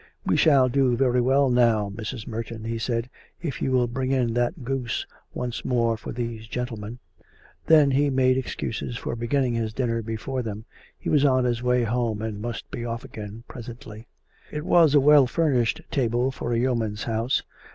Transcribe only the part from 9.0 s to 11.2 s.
beginning his dinner before 30 COME RACK! COME ROPE! them: he